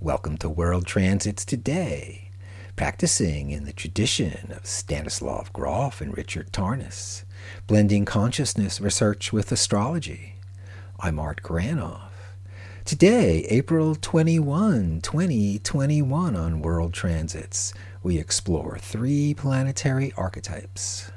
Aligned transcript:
Welcome 0.00 0.38
to 0.38 0.48
World 0.48 0.86
Transits 0.86 1.44
Today, 1.44 2.30
practicing 2.74 3.50
in 3.50 3.66
the 3.66 3.74
tradition 3.74 4.50
of 4.56 4.64
Stanislav 4.64 5.52
Grof 5.52 6.00
and 6.00 6.16
Richard 6.16 6.52
Tarnas, 6.52 7.24
blending 7.66 8.06
consciousness 8.06 8.80
research 8.80 9.30
with 9.30 9.52
astrology. 9.52 10.36
I'm 10.98 11.18
Art 11.18 11.42
Granoff. 11.42 12.08
Today, 12.86 13.44
April 13.50 13.94
21, 13.94 15.02
2021, 15.02 16.34
on 16.34 16.62
World 16.62 16.94
Transits, 16.94 17.74
we 18.02 18.16
explore 18.18 18.78
three 18.78 19.34
planetary 19.34 20.14
archetypes 20.16 21.10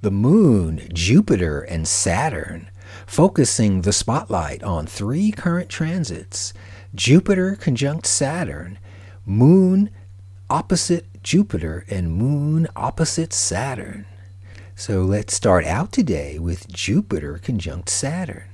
the 0.00 0.10
Moon, 0.10 0.88
Jupiter, 0.92 1.60
and 1.60 1.86
Saturn, 1.88 2.70
focusing 3.06 3.82
the 3.82 3.92
spotlight 3.92 4.62
on 4.62 4.86
three 4.86 5.30
current 5.30 5.68
transits 5.68 6.52
Jupiter 6.94 7.56
conjunct 7.56 8.06
Saturn, 8.06 8.78
Moon 9.26 9.90
opposite 10.48 11.06
Jupiter, 11.22 11.84
and 11.88 12.12
Moon 12.12 12.68
opposite 12.76 13.32
Saturn. 13.32 14.06
So 14.76 15.02
let's 15.02 15.34
start 15.34 15.64
out 15.64 15.92
today 15.92 16.38
with 16.38 16.68
Jupiter 16.68 17.38
conjunct 17.38 17.88
Saturn. 17.88 18.44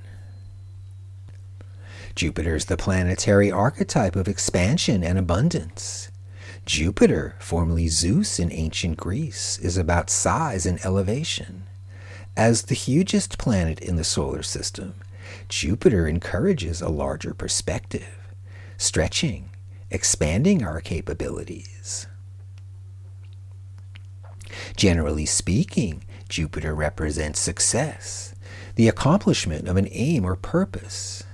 Jupiter 2.14 2.56
is 2.56 2.66
the 2.66 2.76
planetary 2.76 3.50
archetype 3.50 4.16
of 4.16 4.28
expansion 4.28 5.02
and 5.02 5.18
abundance. 5.18 6.09
Jupiter, 6.70 7.34
formerly 7.40 7.88
Zeus 7.88 8.38
in 8.38 8.52
ancient 8.52 8.96
Greece, 8.96 9.58
is 9.58 9.76
about 9.76 10.08
size 10.08 10.66
and 10.66 10.78
elevation. 10.84 11.64
As 12.36 12.62
the 12.62 12.76
hugest 12.76 13.38
planet 13.38 13.80
in 13.80 13.96
the 13.96 14.04
solar 14.04 14.44
system, 14.44 14.94
Jupiter 15.48 16.06
encourages 16.06 16.80
a 16.80 16.88
larger 16.88 17.34
perspective, 17.34 18.32
stretching, 18.78 19.50
expanding 19.90 20.62
our 20.62 20.80
capabilities. 20.80 22.06
Generally 24.76 25.26
speaking, 25.26 26.04
Jupiter 26.28 26.72
represents 26.72 27.40
success, 27.40 28.32
the 28.76 28.86
accomplishment 28.86 29.66
of 29.66 29.76
an 29.76 29.88
aim 29.90 30.24
or 30.24 30.36
purpose. 30.36 31.24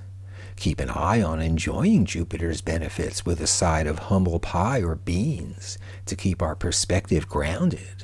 Keep 0.57 0.79
an 0.79 0.89
eye 0.89 1.21
on 1.21 1.39
enjoying 1.39 2.05
Jupiter's 2.05 2.61
benefits 2.61 3.23
with 3.23 3.39
a 3.39 3.47
side 3.47 3.85
of 3.85 3.99
humble 3.99 4.39
pie 4.39 4.81
or 4.81 4.95
beans 4.95 5.77
to 6.07 6.15
keep 6.15 6.41
our 6.41 6.55
perspective 6.55 7.29
grounded. 7.29 8.03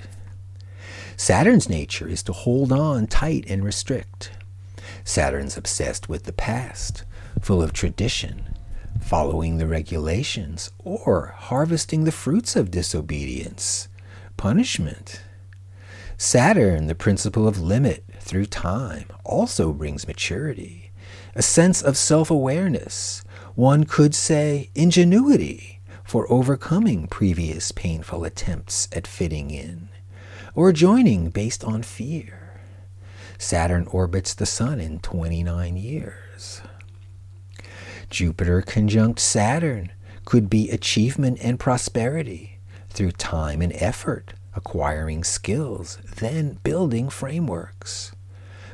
Saturn's 1.17 1.67
nature 1.67 2.07
is 2.07 2.21
to 2.23 2.31
hold 2.31 2.71
on 2.71 3.07
tight 3.07 3.45
and 3.49 3.65
restrict. 3.65 4.31
Saturn's 5.03 5.57
obsessed 5.57 6.07
with 6.07 6.23
the 6.23 6.31
past, 6.31 7.03
full 7.41 7.61
of 7.61 7.73
tradition, 7.73 8.55
following 9.01 9.57
the 9.57 9.67
regulations, 9.67 10.69
or 10.77 11.33
harvesting 11.35 12.03
the 12.03 12.11
fruits 12.11 12.55
of 12.55 12.69
disobedience, 12.69 13.87
punishment. 14.37 15.23
Saturn, 16.17 16.85
the 16.85 16.95
principle 16.95 17.47
of 17.47 17.59
limit 17.59 18.03
through 18.19 18.45
time, 18.45 19.05
also 19.25 19.73
brings 19.73 20.07
maturity 20.07 20.91
a 21.35 21.41
sense 21.41 21.81
of 21.81 21.97
self 21.97 22.29
awareness, 22.29 23.23
one 23.55 23.83
could 23.85 24.13
say 24.13 24.69
ingenuity 24.75 25.81
for 26.03 26.31
overcoming 26.31 27.07
previous 27.07 27.71
painful 27.71 28.23
attempts 28.23 28.87
at 28.91 29.07
fitting 29.07 29.49
in, 29.49 29.89
or 30.53 30.71
joining 30.71 31.29
based 31.29 31.63
on 31.63 31.81
fear. 31.81 32.61
Saturn 33.37 33.87
orbits 33.87 34.33
the 34.33 34.45
Sun 34.45 34.79
in 34.79 34.99
29 34.99 35.75
years. 35.75 36.61
Jupiter 38.09 38.61
conjunct 38.61 39.19
Saturn 39.19 39.91
could 40.25 40.49
be 40.49 40.69
achievement 40.69 41.39
and 41.41 41.59
prosperity 41.59 42.59
through 42.89 43.11
time 43.11 43.61
and 43.61 43.73
effort, 43.73 44.33
acquiring 44.55 45.23
skills, 45.23 45.97
then 46.17 46.59
building 46.63 47.09
frameworks 47.09 48.13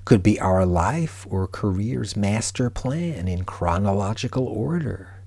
could 0.09 0.23
be 0.23 0.39
our 0.39 0.65
life 0.65 1.27
or 1.29 1.45
career's 1.45 2.15
master 2.15 2.71
plan 2.71 3.27
in 3.27 3.43
chronological 3.43 4.47
order, 4.47 5.21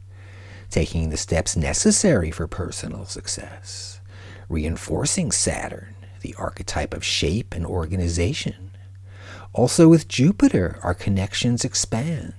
taking 0.70 1.09
the 1.09 1.16
steps 1.16 1.56
necessary 1.56 2.32
for 2.32 2.48
personal 2.48 3.04
success, 3.04 4.00
reinforcing 4.48 5.31
Saturn, 5.31 5.94
the 6.22 6.34
archetype 6.37 6.92
of 6.94 7.04
shape 7.04 7.54
and 7.54 7.65
organization. 7.65 8.72
Also, 9.53 9.87
with 9.87 10.09
Jupiter, 10.09 10.81
our 10.82 10.94
connections 10.94 11.65
expand, 11.65 12.34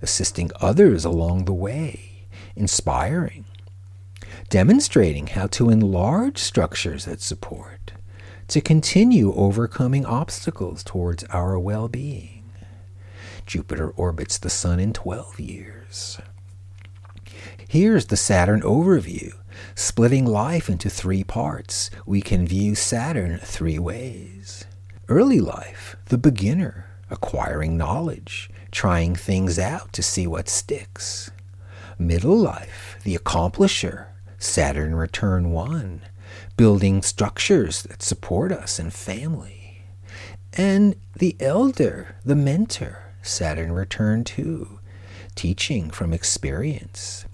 assisting 0.00 0.50
others 0.62 1.04
along 1.04 1.44
the 1.44 1.52
way, 1.52 2.24
inspiring, 2.56 3.44
demonstrating 4.48 5.26
how 5.26 5.46
to 5.48 5.68
enlarge 5.68 6.38
structures 6.38 7.04
that 7.04 7.20
support 7.20 7.92
to 8.52 8.60
continue 8.60 9.32
overcoming 9.32 10.04
obstacles 10.04 10.84
towards 10.84 11.24
our 11.30 11.58
well 11.58 11.88
being. 11.88 12.44
Jupiter 13.46 13.88
orbits 13.88 14.36
the 14.36 14.50
Sun 14.50 14.78
in 14.78 14.92
12 14.92 15.40
years. 15.40 16.20
Here's 17.66 18.08
the 18.08 18.16
Saturn 18.18 18.60
overview. 18.60 19.32
Splitting 19.74 20.26
life 20.26 20.68
into 20.68 20.90
three 20.90 21.24
parts, 21.24 21.90
we 22.04 22.20
can 22.20 22.46
view 22.46 22.74
Saturn 22.74 23.38
three 23.38 23.78
ways. 23.78 24.66
Early 25.08 25.40
life, 25.40 25.96
the 26.10 26.18
beginner, 26.18 26.90
acquiring 27.08 27.78
knowledge, 27.78 28.50
trying 28.70 29.14
things 29.14 29.58
out 29.58 29.94
to 29.94 30.02
see 30.02 30.26
what 30.26 30.50
sticks. 30.50 31.30
Middle 31.98 32.36
life, 32.36 32.98
the 33.02 33.16
accomplisher, 33.16 34.08
Saturn 34.42 34.96
return 34.96 35.52
1, 35.52 36.02
building 36.56 37.00
structures 37.00 37.84
that 37.84 38.02
support 38.02 38.50
us 38.50 38.80
and 38.80 38.92
family. 38.92 39.84
And 40.54 40.96
the 41.14 41.36
elder, 41.38 42.16
the 42.24 42.34
mentor, 42.34 43.14
Saturn 43.22 43.70
return 43.70 44.24
2, 44.24 44.80
teaching 45.36 45.90
from 45.90 46.12
experience, 46.12 47.24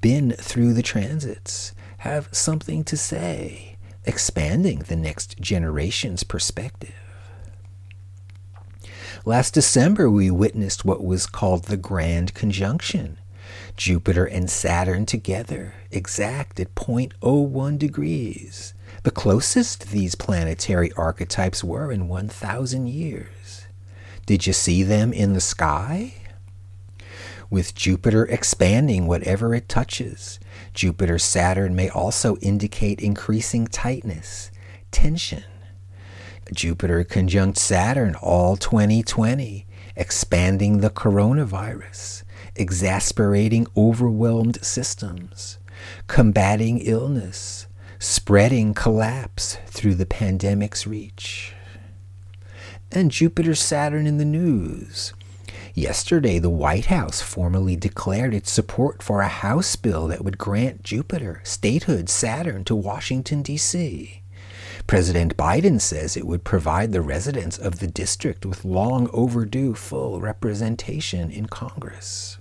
been 0.00 0.30
through 0.30 0.72
the 0.72 0.82
transits, 0.82 1.74
have 1.98 2.28
something 2.30 2.84
to 2.84 2.96
say, 2.96 3.76
expanding 4.04 4.84
the 4.86 4.96
next 4.96 5.40
generation's 5.40 6.22
perspective. 6.22 6.94
Last 9.24 9.52
December, 9.52 10.08
we 10.08 10.30
witnessed 10.30 10.84
what 10.84 11.04
was 11.04 11.26
called 11.26 11.64
the 11.64 11.76
Grand 11.76 12.34
Conjunction 12.34 13.18
Jupiter 13.76 14.24
and 14.24 14.50
Saturn 14.50 15.06
together, 15.06 15.74
exact 15.90 16.60
at 16.60 16.74
0.01 16.74 17.78
degrees, 17.78 18.74
the 19.02 19.10
closest 19.10 19.90
these 19.90 20.14
planetary 20.14 20.92
archetypes 20.92 21.64
were 21.64 21.90
in 21.90 22.08
1,000 22.08 22.86
years. 22.86 23.66
Did 24.26 24.46
you 24.46 24.52
see 24.52 24.82
them 24.82 25.12
in 25.12 25.32
the 25.32 25.40
sky? 25.40 26.14
With 27.50 27.74
Jupiter 27.74 28.24
expanding 28.26 29.06
whatever 29.06 29.54
it 29.54 29.68
touches, 29.68 30.38
Jupiter 30.72 31.18
Saturn 31.18 31.74
may 31.74 31.88
also 31.90 32.36
indicate 32.36 33.00
increasing 33.00 33.66
tightness, 33.66 34.50
tension. 34.90 35.44
Jupiter 36.54 37.04
conjunct 37.04 37.58
Saturn 37.58 38.14
all 38.16 38.56
2020, 38.56 39.66
expanding 39.96 40.78
the 40.78 40.90
coronavirus 40.90 42.22
exasperating 42.56 43.66
overwhelmed 43.76 44.62
systems, 44.64 45.58
combating 46.06 46.78
illness, 46.78 47.66
spreading 47.98 48.74
collapse 48.74 49.58
through 49.66 49.94
the 49.94 50.06
pandemic's 50.06 50.86
reach. 50.86 51.54
And 52.90 53.10
Jupiter 53.10 53.54
Saturn 53.54 54.06
in 54.06 54.18
the 54.18 54.24
news. 54.24 55.12
Yesterday, 55.74 56.38
the 56.38 56.50
White 56.50 56.86
House 56.86 57.22
formally 57.22 57.76
declared 57.76 58.34
its 58.34 58.52
support 58.52 59.02
for 59.02 59.22
a 59.22 59.28
House 59.28 59.74
bill 59.76 60.06
that 60.08 60.22
would 60.22 60.36
grant 60.36 60.82
Jupiter 60.82 61.40
statehood 61.44 62.10
Saturn 62.10 62.64
to 62.64 62.74
Washington, 62.74 63.40
D.C. 63.40 64.22
President 64.86 65.36
Biden 65.36 65.80
says 65.80 66.16
it 66.16 66.26
would 66.26 66.44
provide 66.44 66.92
the 66.92 67.00
residents 67.00 67.56
of 67.56 67.78
the 67.78 67.86
district 67.86 68.44
with 68.44 68.64
long 68.64 69.08
overdue 69.12 69.74
full 69.74 70.20
representation 70.20 71.30
in 71.30 71.46
Congress. 71.46 72.38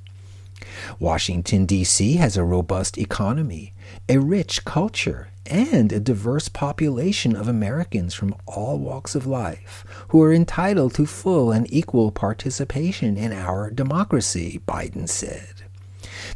Washington, 1.00 1.66
D.C. 1.66 2.13
has 2.13 2.38
a 2.38 2.44
robust 2.44 2.98
economy, 2.98 3.74
a 4.08 4.18
rich 4.19 4.66
culture, 4.66 5.30
and 5.46 5.92
a 5.92 6.00
diverse 6.00 6.48
population 6.50 7.36
of 7.36 7.48
Americans 7.48 8.13
from 8.13 8.36
all 8.46 8.78
walks 8.80 9.16
of 9.16 9.25
life 9.25 9.84
who 10.10 10.22
are 10.22 10.34
entitled 10.34 10.94
to 10.94 11.06
full 11.06 11.52
and 11.52 11.72
equal 11.74 12.12
participation 12.12 13.18
in 13.18 13.34
our 13.34 13.69
democracy, 13.69 14.62
Biden 14.68 15.10
said. 15.10 15.63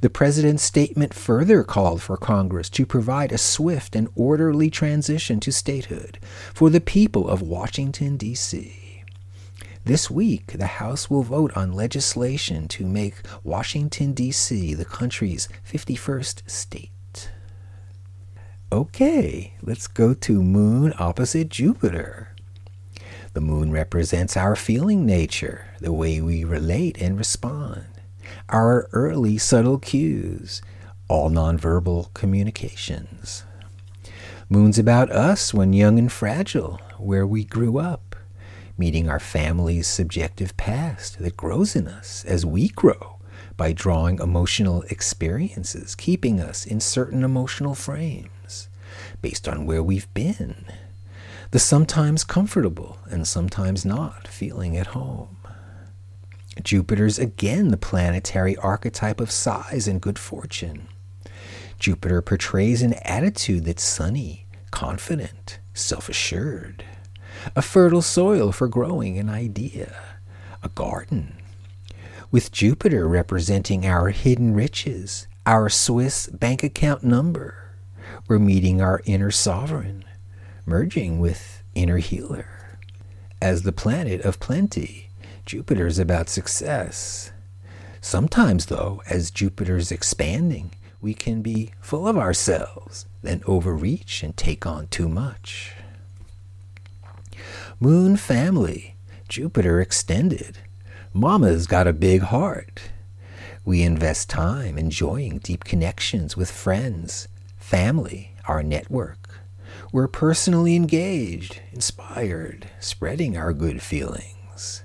The 0.01 0.10
president's 0.10 0.63
statement 0.63 1.13
further 1.13 1.63
called 1.63 2.01
for 2.01 2.18
Congress 2.18 2.69
to 2.72 2.86
provide 2.86 3.31
a 3.31 3.38
swift 3.38 3.95
and 3.95 4.10
orderly 4.16 4.69
transition 4.69 5.39
to 5.42 5.51
statehood 5.51 6.19
for 6.54 6.69
the 6.69 6.81
people 6.81 7.30
of 7.30 7.42
Washington, 7.42 8.18
D.C. 8.18 8.85
This 9.86 10.10
week, 10.10 10.54
the 10.54 10.66
House 10.66 11.12
will 11.12 11.22
vote 11.22 11.56
on 11.56 11.72
legislation 11.72 12.68
to 12.70 12.88
make 12.88 13.22
Washington, 13.44 14.14
D.C. 14.14 14.74
the 14.74 14.84
country's 14.84 15.48
51st 15.72 16.50
state. 16.50 17.30
Okay, 18.72 19.54
let's 19.62 19.86
go 19.86 20.16
to 20.16 20.42
Moon 20.42 20.92
opposite 20.98 21.50
Jupiter. 21.50 22.30
The 23.34 23.42
moon 23.42 23.72
represents 23.72 24.36
our 24.36 24.56
feeling 24.56 25.06
nature, 25.06 25.68
the 25.80 25.94
way 25.94 26.20
we 26.20 26.44
relate 26.44 27.00
and 27.00 27.16
respond, 27.16 27.86
our 28.50 28.90
early 28.92 29.38
subtle 29.38 29.78
cues, 29.78 30.64
all 31.08 31.30
nonverbal 31.30 32.12
communications. 32.16 33.44
Moon's 34.50 34.80
about 34.80 35.12
us 35.12 35.54
when 35.54 35.74
young 35.74 36.00
and 36.00 36.12
fragile, 36.12 36.82
where 36.98 37.28
we 37.28 37.44
grew 37.44 37.78
up, 37.78 38.16
meeting 38.77 39.10
our 39.10 39.19
family's 39.19 39.88
subjective 39.88 40.56
past 40.57 41.19
that 41.19 41.38
grows 41.38 41.75
in 41.75 41.88
us 41.88 42.25
as 42.25 42.45
we 42.45 42.68
grow 42.69 43.19
by 43.57 43.72
drawing 43.72 44.19
emotional 44.19 44.81
experiences, 44.89 45.95
keeping 45.95 46.39
us 46.39 46.66
in 46.66 46.80
certain 46.80 47.24
emotional 47.24 47.75
frames 47.75 48.69
based 49.22 49.48
on 49.48 49.66
where 49.66 49.83
we've 49.83 50.13
been 50.13 50.66
the 51.51 51.60
sometimes 51.60 52.24
comfortable 52.24 52.98
and 53.10 53.27
sometimes 53.27 53.86
not 53.86 54.27
feeling 54.27 54.75
at 54.75 54.88
home. 54.88 55.38
Jupiter's 56.62 57.19
again 57.19 57.69
the 57.69 57.77
planetary 57.77 58.57
archetype 58.57 59.22
of 59.22 59.31
size 59.31 59.88
and 59.88 60.01
good 60.01 60.19
fortune. 60.19 60.88
Jupiter 61.80 62.22
portrays 62.22 62.81
an 62.81 62.94
attitude 63.06 63.66
that's 63.66 63.83
sunny, 63.83 64.45
confident, 64.72 65.60
self 65.74 66.10
assured, 66.10 66.83
a 67.56 67.62
fertile 67.62 68.01
soil 68.01 68.51
for 68.51 68.68
growing 68.68 69.18
an 69.18 69.30
idea, 69.30 69.95
a 70.63 70.69
garden. 70.69 71.36
With 72.31 72.51
Jupiter 72.51 73.07
representing 73.07 73.86
our 73.86 74.09
hidden 74.09 74.53
riches, 74.53 75.27
our 75.45 75.69
Swiss 75.69 76.27
bank 76.27 76.63
account 76.63 77.03
number, 77.03 77.71
we're 78.27 78.39
meeting 78.39 78.81
our 78.81 79.01
inner 79.06 79.31
sovereign, 79.31 80.03
merging 80.65 81.19
with 81.19 81.63
inner 81.75 81.97
healer. 81.97 82.80
As 83.42 83.62
the 83.62 83.71
planet 83.71 84.21
of 84.21 84.39
plenty, 84.39 85.09
Jupiter 85.45 85.86
is 85.86 86.00
about 86.00 86.30
success. 86.30 87.31
Sometimes, 88.01 88.68
though, 88.68 89.01
as 89.07 89.30
Jupiter's 89.30 89.91
expanding, 89.91 90.71
we 91.01 91.13
can 91.13 91.41
be 91.41 91.71
full 91.80 92.07
of 92.07 92.18
ourselves, 92.18 93.06
then 93.21 93.44
overreach 93.45 94.24
and 94.24 94.36
take 94.36 94.65
on 94.65 94.88
too 94.88 95.07
much. 95.07 95.74
Moon 97.81 98.16
family, 98.16 98.95
Jupiter 99.27 99.81
extended. 99.81 100.60
Mama's 101.12 101.68
got 101.68 101.88
a 101.88 101.94
big 101.94 102.22
heart. 102.22 102.83
We 103.66 103.81
invest 103.81 104.30
time 104.30 104.77
enjoying 104.77 105.39
deep 105.39 105.66
connections 105.66 106.38
with 106.38 106.50
friends, 106.50 107.27
family, 107.57 108.31
our 108.48 108.63
network. 108.63 109.42
We're 109.92 110.07
personally 110.07 110.77
engaged, 110.77 111.60
inspired, 111.74 112.69
spreading 112.80 113.36
our 113.36 113.51
good 113.51 113.81
feelings. 113.81 114.83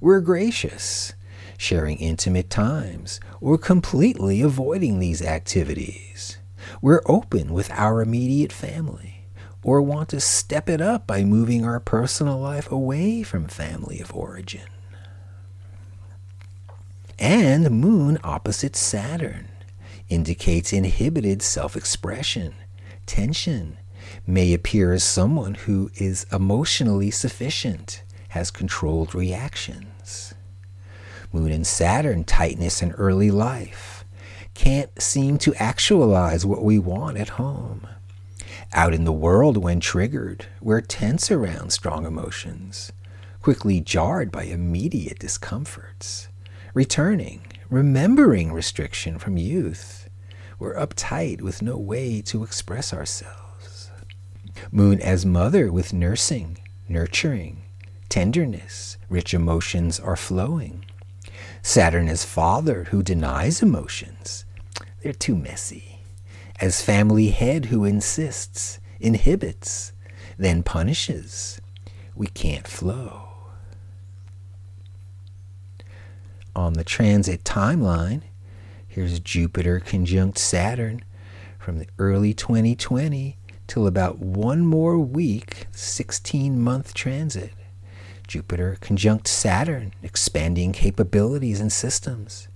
We're 0.00 0.20
gracious, 0.20 1.14
sharing 1.56 1.98
intimate 1.98 2.50
times, 2.50 3.18
or 3.40 3.58
completely 3.58 4.42
avoiding 4.42 5.00
these 5.00 5.22
activities. 5.22 6.38
We're 6.80 7.02
open 7.06 7.52
with 7.52 7.68
our 7.72 8.00
immediate 8.00 8.52
family, 8.52 9.17
or 9.62 9.82
want 9.82 10.08
to 10.10 10.20
step 10.20 10.68
it 10.68 10.80
up 10.80 11.06
by 11.06 11.24
moving 11.24 11.64
our 11.64 11.80
personal 11.80 12.38
life 12.38 12.70
away 12.70 13.22
from 13.22 13.48
family 13.48 14.00
of 14.00 14.14
origin. 14.14 14.66
And 17.18 17.70
Moon 17.70 18.18
opposite 18.22 18.76
Saturn 18.76 19.48
indicates 20.08 20.72
inhibited 20.72 21.42
self 21.42 21.76
expression, 21.76 22.54
tension, 23.06 23.76
may 24.26 24.54
appear 24.54 24.92
as 24.92 25.02
someone 25.02 25.54
who 25.54 25.90
is 25.96 26.26
emotionally 26.32 27.10
sufficient, 27.10 28.02
has 28.30 28.50
controlled 28.50 29.14
reactions. 29.14 30.34
Moon 31.32 31.52
and 31.52 31.66
Saturn, 31.66 32.24
tightness 32.24 32.80
in 32.82 32.92
early 32.92 33.30
life, 33.30 34.04
can't 34.54 34.90
seem 35.00 35.38
to 35.38 35.54
actualize 35.56 36.46
what 36.46 36.62
we 36.62 36.78
want 36.78 37.18
at 37.18 37.30
home. 37.30 37.86
Out 38.74 38.92
in 38.92 39.04
the 39.04 39.12
world, 39.12 39.56
when 39.56 39.80
triggered, 39.80 40.46
we're 40.60 40.82
tense 40.82 41.30
around 41.30 41.72
strong 41.72 42.04
emotions, 42.04 42.92
quickly 43.40 43.80
jarred 43.80 44.30
by 44.30 44.42
immediate 44.44 45.18
discomforts. 45.18 46.28
Returning, 46.74 47.46
remembering 47.70 48.52
restriction 48.52 49.18
from 49.18 49.38
youth, 49.38 50.10
we're 50.58 50.74
uptight 50.74 51.40
with 51.40 51.62
no 51.62 51.78
way 51.78 52.20
to 52.22 52.44
express 52.44 52.92
ourselves. 52.92 53.90
Moon 54.70 55.00
as 55.00 55.24
mother 55.24 55.72
with 55.72 55.94
nursing, 55.94 56.58
nurturing, 56.88 57.62
tenderness, 58.10 58.98
rich 59.08 59.32
emotions 59.32 59.98
are 59.98 60.16
flowing. 60.16 60.84
Saturn 61.62 62.06
as 62.06 62.24
father 62.24 62.84
who 62.90 63.02
denies 63.02 63.62
emotions. 63.62 64.44
They're 65.02 65.12
too 65.14 65.36
messy. 65.36 65.97
As 66.60 66.82
family 66.82 67.28
head 67.28 67.66
who 67.66 67.84
insists, 67.84 68.80
inhibits, 68.98 69.92
then 70.36 70.64
punishes. 70.64 71.60
We 72.16 72.26
can't 72.26 72.66
flow. 72.66 73.28
On 76.56 76.72
the 76.72 76.82
transit 76.82 77.44
timeline, 77.44 78.22
here's 78.88 79.20
Jupiter 79.20 79.78
conjunct 79.78 80.38
Saturn 80.38 81.04
from 81.60 81.78
the 81.78 81.86
early 81.96 82.34
2020 82.34 83.36
till 83.68 83.86
about 83.86 84.18
one 84.18 84.66
more 84.66 84.98
week, 84.98 85.66
16 85.70 86.58
month 86.60 86.92
transit. 86.92 87.52
Jupiter 88.26 88.76
conjunct 88.80 89.28
Saturn, 89.28 89.94
expanding 90.02 90.72
capabilities 90.72 91.60
and 91.60 91.72
systems. 91.72 92.48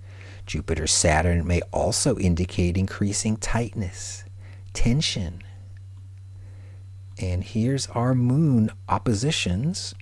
Jupiter 0.45 0.87
Saturn 0.87 1.45
may 1.47 1.61
also 1.71 2.17
indicate 2.17 2.77
increasing 2.77 3.37
tightness, 3.37 4.23
tension. 4.73 5.41
And 7.19 7.43
here's 7.43 7.87
our 7.87 8.13
moon 8.13 8.71
oppositions 8.89 9.93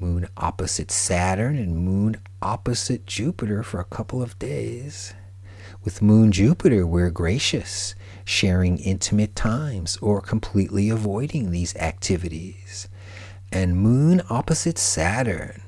moon 0.00 0.28
opposite 0.36 0.90
Saturn 0.90 1.56
and 1.56 1.76
moon 1.76 2.16
opposite 2.40 3.06
Jupiter 3.06 3.62
for 3.62 3.78
a 3.78 3.84
couple 3.84 4.20
of 4.20 4.36
days. 4.38 5.14
With 5.84 6.02
moon 6.02 6.32
Jupiter, 6.32 6.84
we're 6.84 7.10
gracious 7.10 7.94
sharing 8.24 8.78
intimate 8.78 9.34
times, 9.34 9.96
or 10.00 10.20
completely 10.20 10.88
avoiding 10.88 11.50
these 11.50 11.76
activities. 11.76 12.88
And 13.50 13.76
Moon 13.76 14.22
opposite 14.30 14.78
Saturn, 14.78 15.62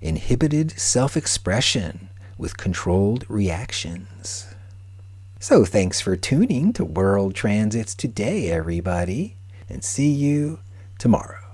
inhibited 0.00 0.78
self 0.78 1.16
expression 1.16 2.08
with 2.38 2.56
controlled 2.56 3.26
reactions. 3.28 4.46
So, 5.40 5.64
thanks 5.64 6.00
for 6.00 6.16
tuning 6.16 6.72
to 6.72 6.84
World 6.84 7.34
Transits 7.34 7.94
Today, 7.94 8.50
everybody, 8.50 9.36
and 9.68 9.84
see 9.84 10.10
you 10.10 10.60
tomorrow. 10.98 11.47